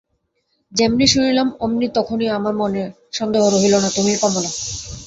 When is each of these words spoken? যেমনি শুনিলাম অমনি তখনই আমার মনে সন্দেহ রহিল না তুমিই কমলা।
যেমনি 0.71 1.05
শুনিলাম 1.07 1.47
অমনি 1.59 1.87
তখনই 1.97 2.27
আমার 2.29 2.53
মনে 2.55 2.83
সন্দেহ 3.13 3.41
রহিল 3.47 3.73
না 3.75 3.89
তুমিই 3.95 4.17
কমলা। 4.21 4.51